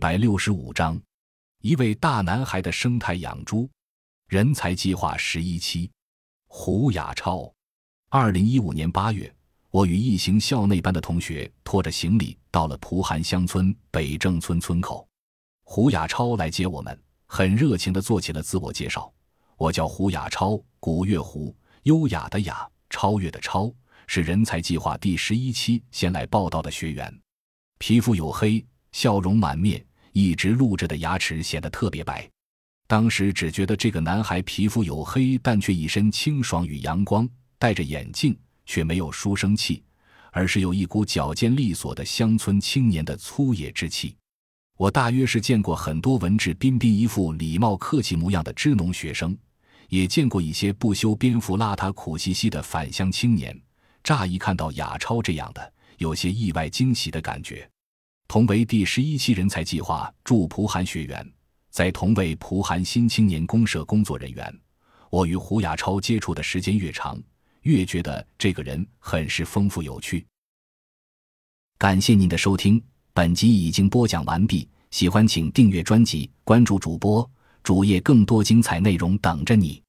[0.00, 0.98] 百六十五章，
[1.60, 3.68] 一位大男孩的生态养猪
[4.28, 5.90] 人才计划十一期。
[6.46, 7.52] 胡亚超，
[8.08, 9.30] 二零一五年八月，
[9.68, 15.06] 我与一行校内班的同学拖着行李到了蒲韩乡村北正村村口。
[15.64, 19.12] 胡亚超来接我们，很热情地做起了自我介绍
[19.58, 23.70] ：“我叫胡亚超，古月胡，优雅的雅，超越的超，
[24.06, 27.20] 是人才计划第十一期先来报道的学员，
[27.76, 32.28] 皮肤黝黑。”笑容满面，一直露着的牙齿显得特别白。
[32.86, 37.28] 当时只觉得这个男孩皮肤黝黑，但却一身清爽与阳光。
[37.58, 39.84] 戴着眼镜，却没有书生气，
[40.32, 44.16] 而是有一股矫健利索的乡村青年的粗野之气。
[44.78, 49.36] 我大约是见过很多文质彬彬、一副礼貌客气模样的支农学生，
[49.90, 53.54] 也见过一些不修边幅、邋遢苦兮兮的返乡青年。
[54.02, 57.68] 乍一看到雅超这样的，有些意外惊喜的感觉。
[58.30, 61.32] 同为第十一期人才计划驻蒲韩学员，
[61.68, 64.60] 在同为蒲韩新青年公社工作人员，
[65.10, 67.20] 我与胡亚超接触的时间越长，
[67.62, 70.24] 越觉得这个人很是丰富有趣。
[71.76, 72.80] 感谢您的收听，
[73.12, 74.68] 本集已经播讲完毕。
[74.92, 77.28] 喜欢请订阅专辑，关注主播
[77.64, 79.82] 主页，更多精彩内容等着你。